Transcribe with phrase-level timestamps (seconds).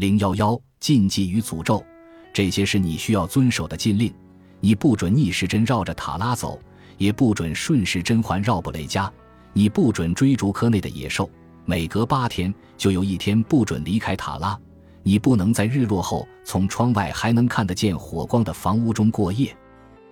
[0.00, 1.84] 零幺幺禁忌与诅咒，
[2.32, 4.10] 这些是你需要遵守的禁令。
[4.58, 6.58] 你不准逆时针绕着塔拉走，
[6.96, 9.12] 也不准顺时针环绕布雷加。
[9.52, 11.28] 你不准追逐科内的野兽。
[11.66, 14.58] 每隔八天就有一天不准离开塔拉。
[15.02, 19.54] 你不能在日落后从窗外还能看得见火光的房屋中过夜。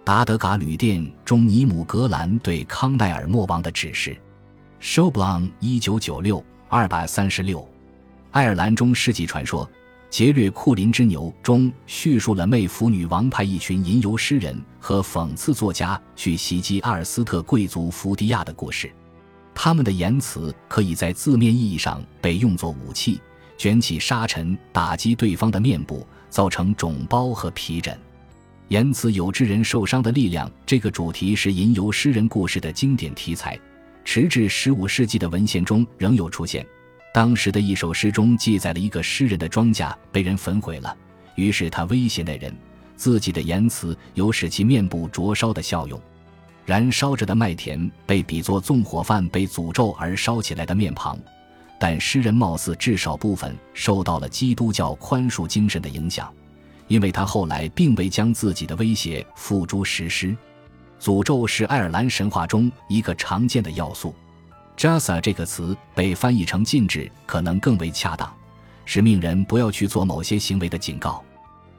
[0.04, 4.14] 达德嘎旅店中尼姆格兰对康奈尔莫王的指示。
[4.80, 7.66] s h o b l a n 一九九六二百三十六。
[8.30, 9.64] 爱尔兰中世纪传说
[10.10, 18.90] 《劫掠库林之牛》中叙述了妹夫女王派一群吟游诗人和讽刺作家去袭击阿尔斯特贵族福迪亚的故事。
[19.54, 23.20] 他们的言辞可以在字面意义上被用作武器，
[23.58, 27.96] 卷起沙尘打击对方的面部，造成肿包和皮疹。
[28.68, 33.58] 言辞有之人受伤的力量这个主题是吟游诗人故事的经典题材，
[34.04, 36.66] 直至十五世纪的文献中仍有出现。
[37.12, 40.96] 当时的一首诗中记载了一个诗人的庄稼被人焚毁了，
[41.34, 42.54] 于是他威胁那人，
[42.96, 46.00] 自己的言辞有使其面部灼烧的效用。
[46.66, 51.18] 燃烧着的麦田被比作纵火犯被诅咒而烧起来的面庞，
[51.80, 56.30] 但诗人貌似至少部分受到了基督教宽恕精神的影响，
[56.86, 60.36] 因为他后来并未将自己的威胁付诸实施。
[61.00, 64.14] 诅咒是爱尔兰神话中一个常见的要素。
[64.78, 68.32] Jasa 这个词被翻译成禁止，可能更为恰当，
[68.84, 71.20] 是命人不要去做某些行为的警告。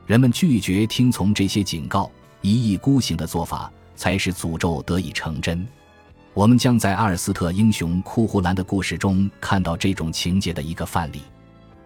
[0.05, 2.11] 人们拒绝听从这些警告，
[2.42, 5.66] 一意孤行的做法才使诅咒得以成真。
[6.33, 11.22] 我们将在阿尔斯特英雄库胡兰的故事中看到这种情节的一个范例。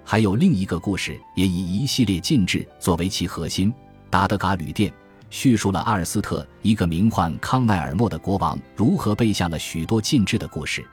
[0.04, 3.72] 还有另一个故事也以一系列禁制作为其核心，
[4.10, 4.90] 《达德嘎旅店》
[5.30, 10.84] 叙述了阿尔斯特一个名唤康奈尔莫的国王如何背下了许多禁制的故事。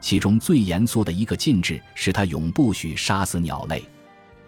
[0.00, 3.82] 其中最严肃的一个禁制是他永不许杀死鸟类。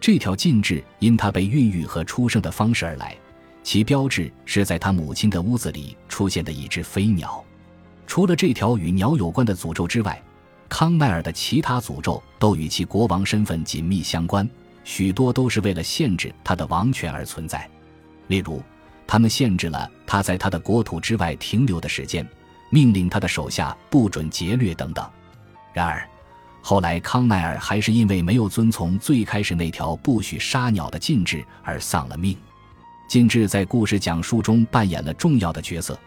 [0.00, 3.16] 这条禁制因他被孕育和出生的方式而来，
[3.64, 7.44] 其标志是在他母亲的屋子里出现的一只飞鸟。
[8.06, 10.22] 除了这条与鸟有关的诅咒之外，
[10.68, 14.48] 康奈尔的其他诅咒都与其国王身份紧密相关，
[14.84, 17.68] 许多都是为了限制他的王权而存在。
[18.28, 18.62] 例如，
[19.06, 22.26] 他们限制了他在他的国土之外停留的时间，
[22.70, 25.04] 命令他的手下不准劫掠等等。
[25.72, 26.08] 然而，
[26.60, 32.36] 后来康奈尔还是因为没有遵从最开始那条不许杀鸟的禁制而丧了命。
[33.08, 35.98] 禁制在故事讲述中扮演了重要的角色，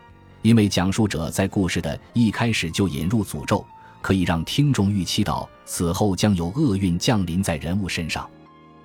[0.42, 3.66] 因为讲述者在故事的一开始就引入诅咒，
[4.02, 8.30] 可以让听众预期到死后将有厄运降临在人物身上，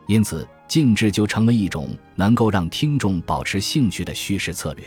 [0.07, 4.87] 因此禁制就成了一种能够让听众保持兴趣的叙事策略。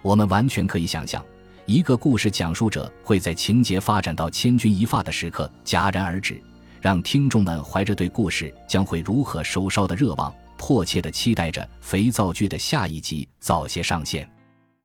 [0.00, 1.22] 我们完全可以想象。
[1.66, 6.38] 一个故事讲述者会在情节发展到千钧一发的时刻戛然而止，
[6.78, 14.28] 让听众们怀着对故事将会如何收烧的热望，迫切地期待着肥皂剧的下一集早些上线。